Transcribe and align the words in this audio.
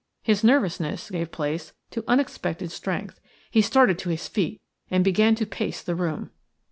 His 0.23 0.43
nervousness 0.43 1.11
gave 1.11 1.29
place 1.31 1.73
to 1.91 2.03
unexpected 2.07 2.71
strength. 2.71 3.19
He 3.51 3.61
started 3.61 3.99
to 3.99 4.09
his 4.09 4.27
feet 4.27 4.59
and 4.89 5.03
began 5.03 5.35
to 5.35 5.45
pace 5.45 5.83
the 5.83 5.93
room. 5.93 6.31